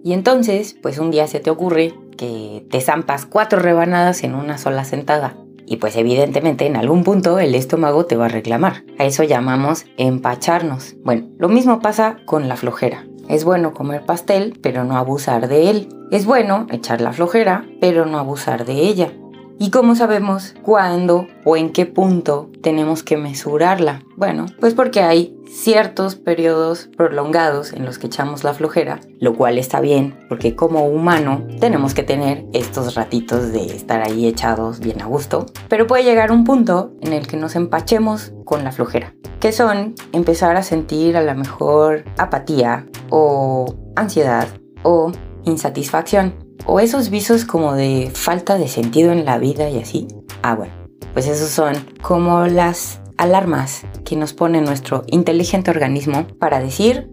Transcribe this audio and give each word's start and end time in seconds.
Y 0.03 0.13
entonces, 0.13 0.75
pues 0.81 0.97
un 0.97 1.11
día 1.11 1.27
se 1.27 1.39
te 1.39 1.51
ocurre 1.51 1.93
que 2.17 2.65
te 2.71 2.81
zampas 2.81 3.27
cuatro 3.27 3.59
rebanadas 3.59 4.23
en 4.23 4.33
una 4.33 4.57
sola 4.57 4.83
sentada. 4.83 5.37
Y 5.65 5.77
pues 5.77 5.95
evidentemente 5.95 6.65
en 6.65 6.75
algún 6.75 7.03
punto 7.03 7.39
el 7.39 7.55
estómago 7.55 8.05
te 8.05 8.15
va 8.15 8.25
a 8.25 8.29
reclamar. 8.29 8.83
A 8.97 9.05
eso 9.05 9.23
llamamos 9.23 9.85
empacharnos. 9.97 10.95
Bueno, 11.03 11.27
lo 11.37 11.49
mismo 11.49 11.79
pasa 11.79 12.17
con 12.25 12.47
la 12.47 12.55
flojera. 12.55 13.05
Es 13.27 13.43
bueno 13.43 13.73
comer 13.73 14.05
pastel, 14.05 14.59
pero 14.61 14.83
no 14.83 14.97
abusar 14.97 15.47
de 15.47 15.69
él. 15.71 15.89
Es 16.11 16.25
bueno 16.25 16.67
echar 16.69 17.01
la 17.01 17.11
flojera, 17.11 17.65
pero 17.81 18.05
no 18.05 18.19
abusar 18.19 18.65
de 18.65 18.73
ella. 18.73 19.11
¿Y 19.57 19.69
cómo 19.71 19.95
sabemos 19.95 20.53
cuándo 20.63 21.27
o 21.45 21.55
en 21.55 21.71
qué 21.71 21.85
punto 21.85 22.49
tenemos 22.61 23.03
que 23.03 23.15
mesurarla? 23.15 24.03
Bueno, 24.17 24.47
pues 24.59 24.73
porque 24.73 25.01
hay 25.01 25.37
ciertos 25.47 26.15
periodos 26.15 26.89
prolongados 26.97 27.71
en 27.71 27.85
los 27.85 27.97
que 27.97 28.07
echamos 28.07 28.43
la 28.43 28.53
flojera, 28.53 28.99
lo 29.19 29.33
cual 29.35 29.57
está 29.57 29.79
bien, 29.79 30.19
porque 30.27 30.55
como 30.55 30.85
humano 30.85 31.47
tenemos 31.61 31.93
que 31.93 32.03
tener 32.03 32.45
estos 32.51 32.95
ratitos 32.95 33.53
de 33.53 33.65
estar 33.65 34.01
ahí 34.01 34.27
echados 34.27 34.81
bien 34.81 35.01
a 35.01 35.05
gusto, 35.05 35.45
pero 35.69 35.87
puede 35.87 36.03
llegar 36.03 36.33
un 36.33 36.43
punto 36.43 36.93
en 37.01 37.13
el 37.13 37.25
que 37.25 37.37
nos 37.37 37.55
empachemos 37.55 38.33
con 38.43 38.65
la 38.65 38.73
flojera, 38.73 39.15
que 39.39 39.53
son 39.53 39.95
empezar 40.11 40.57
a 40.57 40.63
sentir 40.63 41.15
a 41.15 41.23
lo 41.23 41.33
mejor 41.33 42.03
apatía 42.17 42.87
o 43.09 43.73
ansiedad 43.95 44.49
o 44.83 45.13
insatisfacción 45.45 46.44
o 46.65 46.79
esos 46.79 47.09
visos 47.09 47.45
como 47.45 47.73
de 47.73 48.11
falta 48.13 48.57
de 48.57 48.67
sentido 48.67 49.11
en 49.11 49.25
la 49.25 49.37
vida 49.37 49.69
y 49.69 49.79
así. 49.79 50.07
Ah, 50.41 50.55
bueno, 50.55 50.73
pues 51.13 51.27
esos 51.27 51.49
son 51.49 51.75
como 52.01 52.45
las 52.47 52.99
alarmas 53.17 53.85
que 54.03 54.15
nos 54.15 54.33
pone 54.33 54.61
nuestro 54.61 55.03
inteligente 55.07 55.71
organismo 55.71 56.27
para 56.39 56.59
decir, 56.59 57.09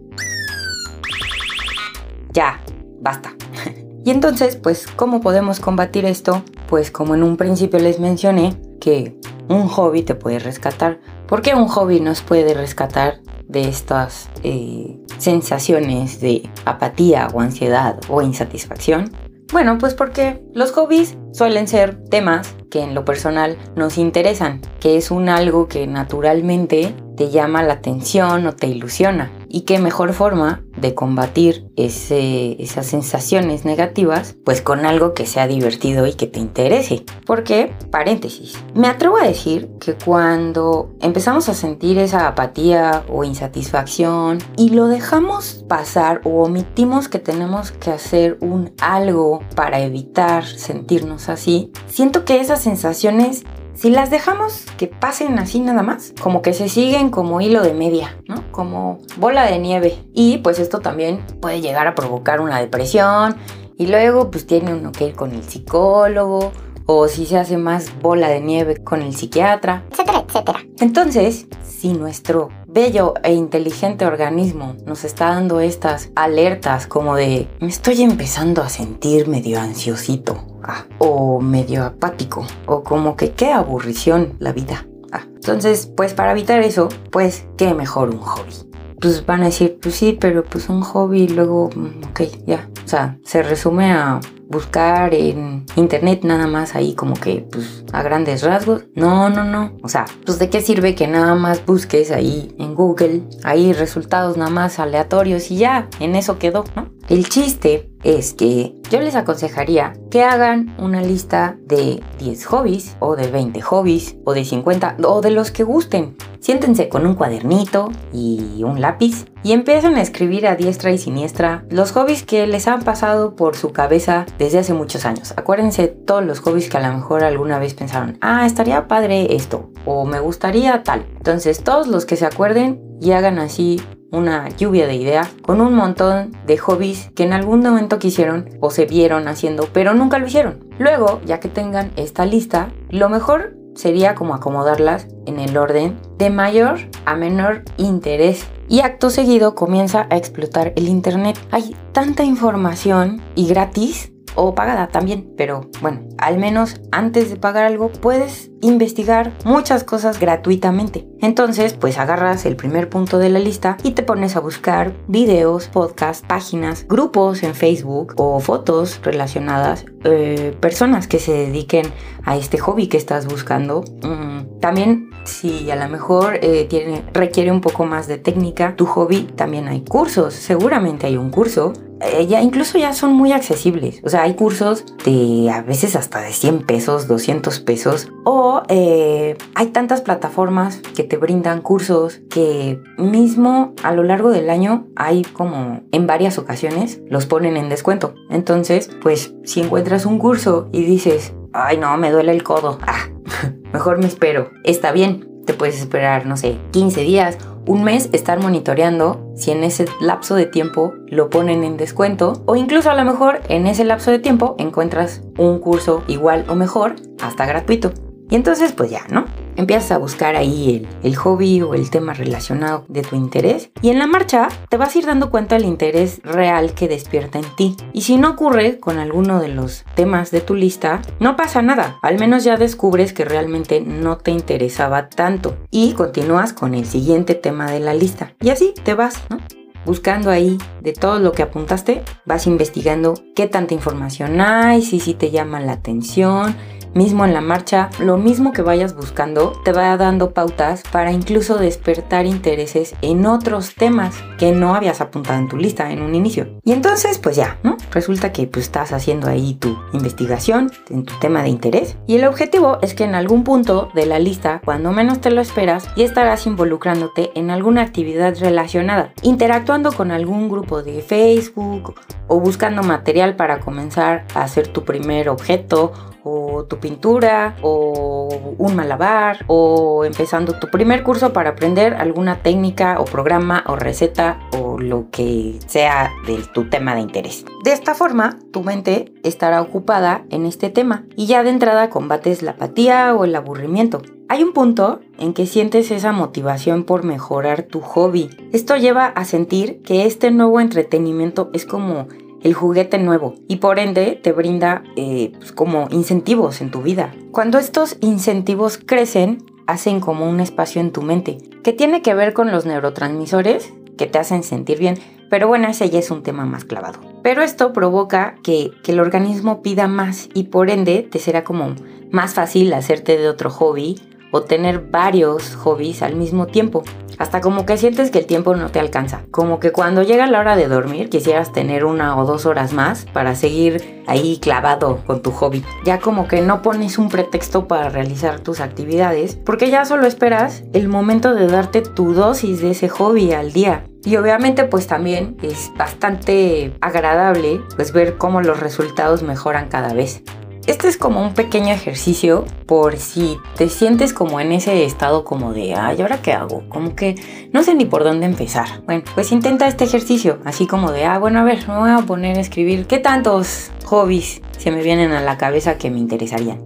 ya, 2.31 2.61
basta. 3.01 3.33
y 4.03 4.11
entonces, 4.11 4.55
pues, 4.55 4.87
¿cómo 4.87 5.21
podemos 5.21 5.59
combatir 5.59 6.05
esto? 6.05 6.43
Pues 6.67 6.91
como 6.91 7.15
en 7.15 7.23
un 7.23 7.37
principio 7.37 7.79
les 7.79 7.99
mencioné, 7.99 8.59
que 8.79 9.17
un 9.47 9.67
hobby 9.67 10.03
te 10.03 10.15
puede 10.15 10.39
rescatar. 10.39 10.99
¿Por 11.27 11.41
qué 11.41 11.55
un 11.55 11.67
hobby 11.67 11.99
nos 11.99 12.21
puede 12.21 12.53
rescatar 12.53 13.21
de 13.47 13.67
estas 13.67 14.29
eh, 14.43 14.99
sensaciones 15.17 16.19
de 16.19 16.49
apatía 16.65 17.27
o 17.33 17.39
ansiedad 17.39 17.99
o 18.09 18.21
insatisfacción? 18.21 19.11
Bueno, 19.51 19.77
pues 19.77 19.93
porque 19.93 20.43
los 20.53 20.71
hobbies 20.71 21.17
suelen 21.31 21.67
ser 21.67 22.03
temas 22.09 22.55
que 22.71 22.81
en 22.81 22.95
lo 22.95 23.05
personal 23.05 23.57
nos 23.75 23.97
interesan, 23.97 24.61
que 24.79 24.97
es 24.97 25.11
un 25.11 25.29
algo 25.29 25.67
que 25.67 25.85
naturalmente 25.85 26.95
te 27.15 27.29
llama 27.29 27.61
la 27.61 27.73
atención 27.73 28.47
o 28.47 28.53
te 28.53 28.67
ilusiona. 28.67 29.31
Y 29.55 29.61
qué 29.61 29.77
mejor 29.77 30.13
forma 30.13 30.63
de 30.77 30.95
combatir 30.95 31.67
esas 31.75 32.87
sensaciones 32.87 33.65
negativas, 33.65 34.35
pues 34.43 34.61
con 34.61 34.83
algo 34.87 35.13
que 35.13 35.27
sea 35.27 35.45
divertido 35.45 36.07
y 36.07 36.13
que 36.13 36.25
te 36.25 36.39
interese. 36.39 37.05
Porque, 37.27 37.71
paréntesis, 37.91 38.57
me 38.73 38.87
atrevo 38.87 39.17
a 39.17 39.27
decir 39.27 39.69
que 39.79 39.93
cuando 39.93 40.89
empezamos 41.01 41.49
a 41.49 41.53
sentir 41.53 41.99
esa 41.99 42.27
apatía 42.27 43.03
o 43.07 43.23
insatisfacción 43.23 44.39
y 44.57 44.69
lo 44.69 44.87
dejamos 44.87 45.63
pasar 45.69 46.21
o 46.23 46.43
omitimos 46.45 47.07
que 47.07 47.19
tenemos 47.19 47.71
que 47.71 47.91
hacer 47.91 48.39
un 48.41 48.73
algo 48.81 49.41
para 49.55 49.81
evitar 49.81 50.47
sentirnos 50.47 51.29
así, 51.29 51.71
siento 51.85 52.25
que 52.25 52.41
esas 52.41 52.63
sensaciones 52.63 53.43
si 53.83 53.89
las 53.89 54.09
dejamos 54.09 54.65
que 54.77 54.87
pasen 54.87 55.37
así 55.39 55.59
nada 55.59 55.83
más, 55.83 56.13
como 56.21 56.41
que 56.41 56.53
se 56.53 56.69
siguen 56.69 57.09
como 57.09 57.41
hilo 57.41 57.61
de 57.61 57.73
media, 57.73 58.17
¿no? 58.29 58.49
Como 58.53 58.99
bola 59.17 59.43
de 59.43 59.59
nieve. 59.59 59.97
Y 60.13 60.37
pues 60.37 60.57
esto 60.59 60.79
también 60.79 61.21
puede 61.41 61.59
llegar 61.59 61.85
a 61.87 61.93
provocar 61.93 62.39
una 62.39 62.61
depresión 62.61 63.35
y 63.77 63.87
luego 63.87 64.31
pues 64.31 64.47
tiene 64.47 64.73
uno 64.73 64.93
que 64.93 65.07
ir 65.07 65.15
con 65.15 65.33
el 65.33 65.43
psicólogo 65.43 66.53
o 66.85 67.09
si 67.09 67.25
se 67.25 67.37
hace 67.37 67.57
más 67.57 67.91
bola 68.01 68.29
de 68.29 68.39
nieve 68.39 68.81
con 68.81 69.01
el 69.01 69.13
psiquiatra, 69.13 69.83
etcétera, 69.91 70.23
etcétera. 70.29 70.59
Entonces, 70.79 71.47
si 71.61 71.91
nuestro 71.91 72.51
bello 72.65 73.15
e 73.21 73.33
inteligente 73.33 74.05
organismo 74.05 74.77
nos 74.85 75.03
está 75.03 75.31
dando 75.31 75.59
estas 75.59 76.09
alertas 76.15 76.87
como 76.87 77.17
de 77.17 77.49
me 77.59 77.67
estoy 77.67 78.01
empezando 78.01 78.61
a 78.61 78.69
sentir 78.69 79.27
medio 79.27 79.59
ansiosito 79.59 80.52
ah, 80.63 80.85
o 80.99 81.39
medio 81.39 81.83
apático 81.83 82.45
o 82.65 82.83
como 82.83 83.15
que 83.15 83.31
qué 83.31 83.51
aburrición 83.51 84.33
la 84.39 84.51
vida. 84.51 84.85
Ah, 85.11 85.25
entonces, 85.35 85.91
pues 85.95 86.13
para 86.13 86.31
evitar 86.31 86.61
eso, 86.61 86.89
pues 87.11 87.45
qué 87.57 87.73
mejor 87.73 88.09
un 88.09 88.19
hobby. 88.19 88.53
Pues 88.99 89.25
van 89.25 89.41
a 89.41 89.45
decir, 89.45 89.79
pues 89.81 89.95
sí, 89.95 90.17
pero 90.19 90.43
pues 90.43 90.69
un 90.69 90.81
hobby 90.81 91.27
luego, 91.27 91.69
mm, 91.75 92.05
ok, 92.09 92.21
ya. 92.47 92.69
O 92.83 92.87
sea, 92.87 93.19
se 93.23 93.43
resume 93.43 93.91
a 93.91 94.19
buscar 94.53 95.13
en 95.13 95.65
internet 95.75 96.21
nada 96.23 96.47
más 96.47 96.75
ahí 96.75 96.93
como 96.93 97.15
que 97.15 97.45
pues 97.51 97.83
a 97.91 98.01
grandes 98.03 98.43
rasgos. 98.43 98.85
No, 98.95 99.29
no, 99.29 99.43
no. 99.43 99.75
O 99.83 99.89
sea, 99.89 100.05
pues 100.25 100.39
de 100.39 100.49
qué 100.49 100.61
sirve 100.61 100.95
que 100.95 101.07
nada 101.07 101.35
más 101.35 101.65
busques 101.65 102.11
ahí 102.11 102.55
en 102.59 102.75
Google, 102.75 103.23
ahí 103.43 103.73
resultados 103.73 104.37
nada 104.37 104.51
más 104.51 104.79
aleatorios 104.79 105.51
y 105.51 105.57
ya, 105.57 105.89
en 105.99 106.15
eso 106.15 106.39
quedó, 106.39 106.63
¿no? 106.75 106.89
El 107.09 107.27
chiste 107.27 107.91
es 108.03 108.33
que 108.33 108.75
yo 108.89 108.99
les 108.99 109.15
aconsejaría 109.15 109.93
que 110.11 110.23
hagan 110.23 110.75
una 110.77 111.01
lista 111.01 111.57
de 111.65 112.03
10 112.19 112.45
hobbies 112.45 112.95
o 112.99 113.15
de 113.15 113.31
20 113.31 113.61
hobbies 113.61 114.17
o 114.25 114.33
de 114.33 114.45
50 114.45 114.97
o 115.03 115.21
de 115.21 115.31
los 115.31 115.51
que 115.51 115.63
gusten. 115.63 116.15
Siéntense 116.39 116.89
con 116.89 117.05
un 117.05 117.15
cuadernito 117.15 117.89
y 118.11 118.63
un 118.63 118.81
lápiz 118.81 119.25
y 119.43 119.53
empiecen 119.53 119.95
a 119.95 120.01
escribir 120.01 120.45
a 120.45 120.55
diestra 120.55 120.91
y 120.91 120.97
siniestra 120.97 121.65
los 121.69 121.93
hobbies 121.93 122.23
que 122.23 122.45
les 122.47 122.67
han 122.67 122.83
pasado 122.83 123.35
por 123.35 123.55
su 123.55 123.71
cabeza 123.71 124.25
desde 124.37 124.59
hace 124.59 124.73
muchos 124.73 125.05
años. 125.05 125.33
Acuérdense 125.37 125.87
todos 125.87 126.25
los 126.25 126.41
hobbies 126.41 126.69
que 126.69 126.77
a 126.77 126.87
lo 126.87 126.93
mejor 126.93 127.23
alguna 127.23 127.59
vez 127.59 127.73
pensaron, 127.73 128.17
ah, 128.19 128.45
estaría 128.45 128.87
padre 128.87 129.35
esto 129.35 129.69
o 129.85 130.05
me 130.05 130.19
gustaría 130.19 130.83
tal. 130.83 131.05
Entonces 131.15 131.63
todos 131.63 131.87
los 131.87 132.05
que 132.05 132.17
se 132.17 132.25
acuerden 132.25 132.81
y 132.99 133.11
hagan 133.11 133.39
así 133.39 133.81
una 134.13 134.47
lluvia 134.49 134.87
de 134.87 134.95
ideas 134.95 135.29
con 135.41 135.59
un 135.59 135.73
montón 135.73 136.31
de 136.45 136.57
hobbies 136.57 137.09
que 137.15 137.23
en 137.23 137.33
algún 137.33 137.59
momento 137.59 137.99
quisieron 137.99 138.49
o 138.61 138.69
se 138.69 138.85
vieron 138.85 139.27
haciendo, 139.27 139.67
pero 139.73 139.93
nunca 139.93 140.19
lo 140.19 140.27
hicieron. 140.27 140.69
Luego, 140.79 141.19
ya 141.25 141.39
que 141.39 141.49
tengan 141.49 141.91
esta 141.97 142.25
lista, 142.25 142.71
lo 142.89 143.09
mejor 143.09 143.57
sería 143.75 144.13
como 144.15 144.35
acomodarlas 144.35 145.07
en 145.25 145.39
el 145.39 145.57
orden 145.57 145.99
de 146.17 146.29
mayor 146.29 146.79
a 147.05 147.15
menor 147.15 147.63
interés. 147.77 148.47
Y 148.69 148.81
acto 148.81 149.09
seguido 149.09 149.55
comienza 149.55 150.07
a 150.09 150.15
explotar 150.15 150.73
el 150.75 150.87
Internet. 150.87 151.37
Hay 151.51 151.75
tanta 151.91 152.23
información 152.23 153.21
y 153.35 153.47
gratis 153.47 154.13
o 154.35 154.55
pagada 154.55 154.87
también, 154.87 155.33
pero 155.37 155.69
bueno, 155.81 156.01
al 156.17 156.37
menos 156.37 156.81
antes 156.91 157.29
de 157.29 157.35
pagar 157.35 157.65
algo 157.65 157.89
puedes 157.89 158.51
investigar 158.63 159.31
muchas 159.45 159.83
cosas 159.83 160.19
gratuitamente. 160.19 161.07
Entonces, 161.21 161.73
pues 161.73 161.99
agarras 161.99 162.45
el 162.45 162.55
primer 162.55 162.89
punto 162.89 163.19
de 163.19 163.29
la 163.29 163.39
lista 163.39 163.77
y 163.83 163.91
te 163.91 164.03
pones 164.03 164.35
a 164.35 164.39
buscar 164.39 164.93
videos, 165.07 165.67
podcasts, 165.67 166.25
páginas, 166.27 166.85
grupos 166.87 167.43
en 167.43 167.55
Facebook 167.55 168.13
o 168.17 168.39
fotos 168.39 168.99
relacionadas, 169.03 169.85
eh, 170.03 170.55
personas 170.59 171.07
que 171.07 171.19
se 171.19 171.33
dediquen 171.33 171.85
a 172.23 172.35
este 172.37 172.57
hobby 172.57 172.87
que 172.87 172.97
estás 172.97 173.27
buscando. 173.27 173.83
Mm, 174.01 174.59
también 174.59 175.11
si 175.23 175.69
a 175.71 175.75
lo 175.75 175.87
mejor 175.89 176.39
eh, 176.41 176.65
tiene, 176.69 177.03
requiere 177.13 177.51
un 177.51 177.61
poco 177.61 177.85
más 177.85 178.07
de 178.07 178.17
técnica, 178.17 178.75
tu 178.75 178.85
hobby 178.85 179.23
también 179.35 179.67
hay 179.67 179.81
cursos, 179.81 180.33
seguramente 180.33 181.07
hay 181.07 181.17
un 181.17 181.29
curso 181.29 181.73
eh, 182.03 182.27
ya 182.27 182.41
incluso 182.41 182.77
ya 182.77 182.93
son 182.93 183.13
muy 183.13 183.31
accesibles. 183.31 184.01
O 184.03 184.09
sea, 184.09 184.23
hay 184.23 184.33
cursos 184.33 184.85
de 185.05 185.49
a 185.49 185.61
veces 185.61 185.95
hasta 185.95 186.19
de 186.19 186.33
100 186.33 186.65
pesos, 186.65 187.07
200 187.07 187.59
pesos. 187.61 188.11
O 188.25 188.52
eh, 188.69 189.35
hay 189.55 189.67
tantas 189.67 190.01
plataformas 190.01 190.81
que 190.95 191.03
te 191.03 191.17
brindan 191.17 191.61
cursos 191.61 192.21
que 192.29 192.79
mismo 192.97 193.73
a 193.83 193.91
lo 193.91 194.03
largo 194.03 194.29
del 194.29 194.49
año 194.49 194.87
hay 194.95 195.23
como 195.23 195.81
en 195.91 196.05
varias 196.05 196.37
ocasiones 196.37 197.01
los 197.09 197.25
ponen 197.25 197.57
en 197.57 197.69
descuento. 197.69 198.13
Entonces, 198.29 198.89
pues 199.01 199.33
si 199.43 199.61
encuentras 199.61 200.05
un 200.05 200.19
curso 200.19 200.69
y 200.71 200.83
dices, 200.83 201.33
ay 201.53 201.77
no, 201.77 201.97
me 201.97 202.11
duele 202.11 202.31
el 202.31 202.43
codo, 202.43 202.77
ah, 202.85 203.09
mejor 203.73 203.97
me 203.97 204.07
espero. 204.07 204.51
Está 204.63 204.91
bien, 204.91 205.27
te 205.45 205.53
puedes 205.53 205.79
esperar, 205.79 206.25
no 206.25 206.37
sé, 206.37 206.57
15 206.71 207.01
días 207.01 207.37
un 207.65 207.83
mes 207.83 208.09
estar 208.11 208.41
monitoreando 208.41 209.31
si 209.35 209.51
en 209.51 209.63
ese 209.63 209.85
lapso 210.01 210.35
de 210.35 210.45
tiempo 210.45 210.93
lo 211.07 211.29
ponen 211.29 211.63
en 211.63 211.77
descuento 211.77 212.43
o 212.45 212.55
incluso 212.55 212.89
a 212.89 212.95
lo 212.95 213.05
mejor 213.05 213.41
en 213.47 213.67
ese 213.67 213.85
lapso 213.85 214.11
de 214.11 214.19
tiempo 214.19 214.55
encuentras 214.59 215.21
un 215.37 215.59
curso 215.59 216.03
igual 216.07 216.45
o 216.49 216.55
mejor 216.55 216.95
hasta 217.21 217.45
gratuito. 217.45 217.93
Y 218.33 218.35
entonces 218.35 218.71
pues 218.71 218.89
ya, 218.89 219.05
¿no? 219.11 219.25
Empiezas 219.57 219.91
a 219.91 219.99
buscar 219.99 220.35
ahí 220.35 220.87
el, 221.03 221.15
hobby 221.15 221.61
o 221.61 221.75
el 221.75 221.91
tema 221.91 222.15
relacionado 222.15 222.83
de 222.87 223.03
tu 223.03 223.15
interés 223.15 223.69
y 223.83 223.89
en 223.89 223.99
la 223.99 224.07
marcha 224.07 224.47
te 224.69 224.77
vas 224.77 224.95
a 224.95 224.97
ir 224.97 225.05
dando 225.05 225.29
cuenta 225.29 225.53
del 225.53 225.65
interés 225.65 226.19
real 226.23 226.73
que 226.73 226.87
despierta 226.87 227.37
en 227.37 227.45
ti. 227.55 227.77
Y 227.93 228.01
si 228.01 228.17
no 228.17 228.31
ocurre 228.31 228.79
con 228.79 228.97
alguno 228.97 229.39
de 229.39 229.49
los 229.49 229.85
temas 229.93 230.31
de 230.31 230.41
tu 230.41 230.55
lista, 230.55 231.03
no 231.19 231.35
pasa 231.35 231.61
nada. 231.61 231.99
Al 232.01 232.17
menos 232.17 232.43
ya 232.43 232.57
descubres 232.57 233.13
que 233.13 233.23
realmente 233.23 233.81
no 233.81 234.17
te 234.17 234.31
interesaba 234.31 235.09
tanto 235.09 235.55
y 235.69 235.93
continúas 235.93 236.53
con 236.53 236.73
el 236.73 236.87
siguiente 236.87 237.35
tema 237.35 237.69
de 237.69 237.81
la 237.81 237.93
lista. 237.93 238.33
Y 238.41 238.49
así 238.49 238.73
te 238.83 238.95
vas, 238.95 239.21
¿no? 239.29 239.37
buscando 239.85 240.31
ahí 240.31 240.57
de 240.81 240.93
todo 240.93 241.19
lo 241.19 241.33
que 241.33 241.43
apuntaste, 241.43 242.03
vas 242.25 242.47
investigando 242.47 243.15
qué 243.35 243.47
tanta 243.47 243.73
información 243.73 244.39
hay, 244.39 244.81
si 244.81 245.01
si 245.01 245.13
te 245.13 245.29
llama 245.29 245.59
la 245.59 245.73
atención, 245.73 246.55
mismo 246.93 247.25
en 247.25 247.33
la 247.33 247.41
marcha, 247.41 247.89
lo 247.99 248.17
mismo 248.17 248.53
que 248.53 248.61
vayas 248.61 248.95
buscando 248.95 249.53
te 249.63 249.71
va 249.71 249.95
dando 249.97 250.33
pautas 250.33 250.83
para 250.91 251.11
incluso 251.11 251.57
despertar 251.57 252.25
intereses 252.25 252.95
en 253.01 253.25
otros 253.25 253.75
temas 253.75 254.15
que 254.37 254.51
no 254.51 254.75
habías 254.75 255.01
apuntado 255.01 255.39
en 255.39 255.49
tu 255.49 255.57
lista 255.57 255.91
en 255.91 256.01
un 256.01 256.15
inicio. 256.15 256.59
Y 256.63 256.71
entonces, 256.71 257.17
pues 257.19 257.35
ya, 257.35 257.59
¿no? 257.63 257.77
Resulta 257.91 258.31
que 258.31 258.47
pues 258.47 258.65
estás 258.65 258.93
haciendo 258.93 259.27
ahí 259.27 259.55
tu 259.55 259.77
investigación 259.93 260.71
en 260.89 261.03
tu 261.03 261.13
tema 261.19 261.43
de 261.43 261.49
interés 261.49 261.97
y 262.07 262.15
el 262.15 262.25
objetivo 262.25 262.77
es 262.81 262.93
que 262.93 263.03
en 263.03 263.15
algún 263.15 263.43
punto 263.43 263.89
de 263.93 264.05
la 264.05 264.19
lista, 264.19 264.61
cuando 264.63 264.91
menos 264.91 265.21
te 265.21 265.31
lo 265.31 265.41
esperas, 265.41 265.87
ya 265.95 266.05
estarás 266.05 266.45
involucrándote 266.47 267.31
en 267.35 267.49
alguna 267.49 267.81
actividad 267.81 268.35
relacionada, 268.39 269.13
interactuando 269.21 269.91
con 269.91 270.11
algún 270.11 270.49
grupo 270.49 270.83
de 270.83 271.01
Facebook 271.01 271.95
o 272.27 272.39
buscando 272.39 272.83
material 272.83 273.35
para 273.35 273.59
comenzar 273.59 274.25
a 274.33 274.43
hacer 274.43 274.67
tu 274.67 274.83
primer 274.83 275.29
objeto 275.29 275.93
o 276.23 276.65
tu 276.65 276.79
pintura 276.79 277.55
o 277.61 278.55
un 278.57 278.75
malabar 278.75 279.45
o 279.47 280.05
empezando 280.05 280.59
tu 280.59 280.69
primer 280.69 281.03
curso 281.03 281.33
para 281.33 281.51
aprender 281.51 281.93
alguna 281.93 282.41
técnica 282.41 282.99
o 282.99 283.05
programa 283.05 283.63
o 283.67 283.75
receta 283.75 284.39
o 284.57 284.79
lo 284.79 285.09
que 285.11 285.59
sea 285.67 286.11
de 286.25 286.37
tu 286.53 286.69
tema 286.69 286.95
de 286.95 287.01
interés. 287.01 287.45
De 287.63 287.71
esta 287.71 287.93
forma, 287.93 288.39
tu 288.51 288.63
mente 288.63 289.13
estará 289.23 289.61
ocupada 289.61 290.25
en 290.29 290.45
este 290.45 290.69
tema 290.69 291.05
y 291.15 291.27
ya 291.27 291.43
de 291.43 291.49
entrada 291.49 291.89
combates 291.89 292.41
la 292.41 292.51
apatía 292.51 293.13
o 293.15 293.25
el 293.25 293.35
aburrimiento. 293.35 294.01
Hay 294.29 294.41
un 294.41 294.53
punto 294.53 295.01
en 295.19 295.33
que 295.33 295.45
sientes 295.45 295.91
esa 295.91 296.11
motivación 296.11 296.85
por 296.85 297.03
mejorar 297.03 297.63
tu 297.63 297.81
hobby. 297.81 298.29
Esto 298.51 298.77
lleva 298.77 299.05
a 299.05 299.25
sentir 299.25 299.81
que 299.83 300.05
este 300.05 300.31
nuevo 300.31 300.59
entretenimiento 300.59 301.49
es 301.53 301.65
como 301.65 302.07
el 302.43 302.53
juguete 302.53 302.97
nuevo 302.97 303.35
y 303.47 303.57
por 303.57 303.79
ende 303.79 304.19
te 304.21 304.31
brinda 304.31 304.83
eh, 304.95 305.31
pues, 305.37 305.51
como 305.51 305.87
incentivos 305.89 306.61
en 306.61 306.71
tu 306.71 306.81
vida. 306.81 307.13
Cuando 307.31 307.57
estos 307.57 307.97
incentivos 308.01 308.77
crecen, 308.77 309.45
hacen 309.65 309.99
como 309.99 310.29
un 310.29 310.39
espacio 310.39 310.81
en 310.81 310.91
tu 310.91 311.01
mente 311.01 311.37
que 311.63 311.73
tiene 311.73 312.01
que 312.01 312.13
ver 312.13 312.33
con 312.33 312.51
los 312.51 312.65
neurotransmisores 312.65 313.73
que 313.97 314.07
te 314.07 314.19
hacen 314.19 314.43
sentir 314.43 314.79
bien, 314.79 314.97
pero 315.29 315.47
bueno, 315.47 315.67
ese 315.67 315.89
ya 315.89 315.99
es 315.99 316.11
un 316.11 316.23
tema 316.23 316.45
más 316.45 316.65
clavado. 316.65 316.99
Pero 317.21 317.41
esto 317.41 317.73
provoca 317.73 318.35
que, 318.43 318.71
que 318.83 318.91
el 318.91 318.99
organismo 318.99 319.61
pida 319.61 319.87
más 319.87 320.29
y 320.33 320.43
por 320.43 320.69
ende 320.69 321.07
te 321.09 321.19
será 321.19 321.43
como 321.43 321.75
más 322.11 322.33
fácil 322.33 322.73
hacerte 322.73 323.17
de 323.17 323.29
otro 323.29 323.49
hobby 323.49 323.99
o 324.33 324.41
tener 324.41 324.79
varios 324.79 325.55
hobbies 325.55 326.01
al 326.01 326.15
mismo 326.15 326.47
tiempo. 326.47 326.83
Hasta 327.19 327.39
como 327.39 327.67
que 327.67 327.77
sientes 327.77 328.09
que 328.09 328.17
el 328.17 328.25
tiempo 328.25 328.55
no 328.55 328.69
te 328.69 328.79
alcanza. 328.79 329.21
Como 329.29 329.59
que 329.59 329.71
cuando 329.71 330.01
llega 330.01 330.25
la 330.25 330.39
hora 330.39 330.55
de 330.55 330.67
dormir 330.67 331.09
quisieras 331.09 331.53
tener 331.53 331.85
una 331.85 332.17
o 332.17 332.25
dos 332.25 332.47
horas 332.47 332.73
más 332.73 333.05
para 333.13 333.35
seguir 333.35 334.03
ahí 334.07 334.39
clavado 334.41 335.01
con 335.05 335.21
tu 335.21 335.31
hobby. 335.31 335.63
Ya 335.85 335.99
como 335.99 336.27
que 336.27 336.41
no 336.41 336.63
pones 336.63 336.97
un 336.97 337.09
pretexto 337.09 337.67
para 337.67 337.89
realizar 337.89 338.39
tus 338.39 338.59
actividades 338.59 339.35
porque 339.35 339.69
ya 339.69 339.85
solo 339.85 340.07
esperas 340.07 340.63
el 340.73 340.87
momento 340.87 341.35
de 341.35 341.47
darte 341.47 341.81
tu 341.81 342.13
dosis 342.13 342.61
de 342.61 342.71
ese 342.71 342.89
hobby 342.89 343.33
al 343.33 343.53
día. 343.53 343.85
Y 344.03 344.17
obviamente 344.17 344.63
pues 344.63 344.87
también 344.87 345.37
es 345.43 345.71
bastante 345.77 346.75
agradable 346.81 347.61
pues 347.75 347.93
ver 347.93 348.17
cómo 348.17 348.41
los 348.41 348.59
resultados 348.59 349.21
mejoran 349.21 349.69
cada 349.69 349.93
vez. 349.93 350.23
Este 350.65 350.87
es 350.87 350.95
como 350.95 351.21
un 351.21 351.33
pequeño 351.33 351.73
ejercicio 351.73 352.45
por 352.65 352.95
si 352.95 353.37
te 353.57 353.67
sientes 353.67 354.13
como 354.13 354.39
en 354.39 354.53
ese 354.53 354.85
estado 354.85 355.25
como 355.25 355.51
de, 355.51 355.75
ay, 355.75 356.01
¿ahora 356.01 356.21
qué 356.21 356.31
hago? 356.31 356.63
Como 356.69 356.95
que 356.95 357.15
no 357.51 357.63
sé 357.63 357.75
ni 357.75 357.83
por 357.83 358.05
dónde 358.05 358.25
empezar. 358.25 358.81
Bueno, 358.85 359.03
pues 359.13 359.33
intenta 359.33 359.67
este 359.67 359.83
ejercicio, 359.83 360.39
así 360.45 360.65
como 360.65 360.93
de, 360.93 361.03
ah, 361.03 361.19
bueno, 361.19 361.39
a 361.39 361.43
ver, 361.43 361.67
me 361.67 361.77
voy 361.77 361.89
a 361.89 361.97
poner 361.97 362.37
a 362.37 362.41
escribir 362.41 362.85
qué 362.87 362.99
tantos 362.99 363.71
hobbies 363.83 364.41
se 364.57 364.71
me 364.71 364.81
vienen 364.81 365.11
a 365.11 365.21
la 365.21 365.37
cabeza 365.37 365.77
que 365.77 365.89
me 365.89 365.99
interesarían. 365.99 366.63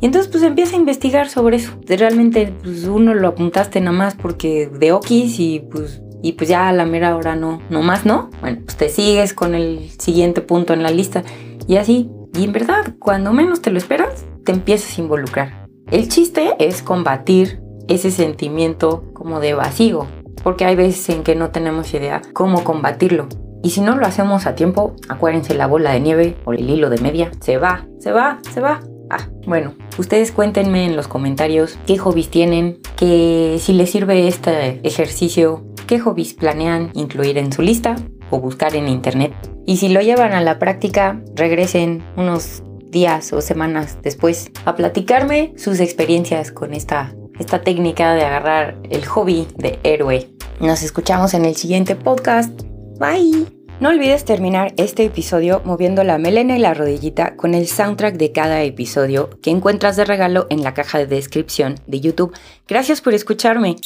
Y 0.00 0.06
entonces 0.06 0.30
pues 0.30 0.42
empieza 0.42 0.76
a 0.76 0.78
investigar 0.78 1.28
sobre 1.28 1.58
eso. 1.58 1.72
Realmente 1.86 2.52
pues 2.62 2.84
uno 2.84 3.12
lo 3.12 3.28
apuntaste 3.28 3.78
nada 3.80 3.96
más 3.96 4.14
porque 4.14 4.68
de 4.68 4.92
okis 4.92 5.38
y 5.38 5.60
pues 5.60 6.00
y 6.22 6.32
pues 6.32 6.48
ya 6.48 6.68
a 6.68 6.72
la 6.72 6.86
mera 6.86 7.14
hora 7.16 7.36
no, 7.36 7.60
no 7.68 7.82
más 7.82 8.06
no. 8.06 8.30
Bueno, 8.40 8.62
pues 8.64 8.78
te 8.78 8.88
sigues 8.88 9.34
con 9.34 9.54
el 9.54 9.90
siguiente 9.98 10.40
punto 10.40 10.72
en 10.72 10.82
la 10.82 10.90
lista 10.90 11.22
y 11.68 11.76
así 11.76 12.10
y 12.36 12.44
en 12.44 12.52
verdad, 12.52 12.94
cuando 12.98 13.32
menos 13.32 13.62
te 13.62 13.70
lo 13.70 13.78
esperas, 13.78 14.24
te 14.44 14.52
empiezas 14.52 14.98
a 14.98 15.00
involucrar. 15.00 15.66
El 15.90 16.08
chiste 16.08 16.54
es 16.58 16.82
combatir 16.82 17.60
ese 17.88 18.10
sentimiento 18.10 19.04
como 19.12 19.40
de 19.40 19.54
vacío, 19.54 20.06
porque 20.42 20.64
hay 20.64 20.74
veces 20.74 21.08
en 21.10 21.22
que 21.22 21.36
no 21.36 21.50
tenemos 21.50 21.92
idea 21.94 22.22
cómo 22.32 22.64
combatirlo. 22.64 23.28
Y 23.62 23.70
si 23.70 23.80
no 23.80 23.96
lo 23.96 24.06
hacemos 24.06 24.46
a 24.46 24.54
tiempo, 24.54 24.96
acuérdense 25.08 25.54
la 25.54 25.66
bola 25.66 25.92
de 25.92 26.00
nieve 26.00 26.36
o 26.44 26.52
el 26.52 26.68
hilo 26.68 26.90
de 26.90 27.00
media, 27.00 27.30
se 27.40 27.56
va, 27.56 27.86
se 27.98 28.12
va, 28.12 28.40
se 28.52 28.60
va. 28.60 28.80
Ah, 29.10 29.28
bueno, 29.46 29.74
ustedes 29.98 30.32
cuéntenme 30.32 30.86
en 30.86 30.96
los 30.96 31.08
comentarios 31.08 31.78
qué 31.86 31.98
hobbies 31.98 32.30
tienen, 32.30 32.78
que 32.96 33.58
si 33.60 33.72
les 33.74 33.90
sirve 33.90 34.26
este 34.26 34.80
ejercicio, 34.86 35.64
qué 35.86 36.00
hobbies 36.00 36.34
planean 36.34 36.90
incluir 36.94 37.38
en 37.38 37.52
su 37.52 37.62
lista 37.62 37.96
o 38.30 38.40
buscar 38.40 38.74
en 38.76 38.88
internet. 38.88 39.32
Y 39.66 39.78
si 39.78 39.88
lo 39.88 40.00
llevan 40.00 40.32
a 40.32 40.40
la 40.40 40.58
práctica, 40.58 41.20
regresen 41.34 42.04
unos 42.16 42.62
días 42.90 43.32
o 43.32 43.40
semanas 43.40 43.98
después 44.02 44.50
a 44.64 44.76
platicarme 44.76 45.52
sus 45.56 45.80
experiencias 45.80 46.52
con 46.52 46.72
esta, 46.74 47.14
esta 47.38 47.62
técnica 47.62 48.14
de 48.14 48.24
agarrar 48.24 48.78
el 48.90 49.04
hobby 49.04 49.48
de 49.56 49.78
héroe. 49.82 50.30
Nos 50.60 50.82
escuchamos 50.82 51.34
en 51.34 51.44
el 51.44 51.56
siguiente 51.56 51.96
podcast. 51.96 52.62
Bye. 52.98 53.46
No 53.80 53.88
olvides 53.88 54.24
terminar 54.24 54.72
este 54.76 55.04
episodio 55.04 55.60
moviendo 55.64 56.04
la 56.04 56.16
melena 56.16 56.56
y 56.56 56.60
la 56.60 56.74
rodillita 56.74 57.36
con 57.36 57.54
el 57.54 57.66
soundtrack 57.66 58.14
de 58.16 58.30
cada 58.30 58.62
episodio 58.62 59.30
que 59.42 59.50
encuentras 59.50 59.96
de 59.96 60.04
regalo 60.04 60.46
en 60.48 60.62
la 60.62 60.74
caja 60.74 60.98
de 60.98 61.06
descripción 61.06 61.80
de 61.88 62.00
YouTube. 62.00 62.32
Gracias 62.68 63.00
por 63.00 63.14
escucharme. 63.14 63.76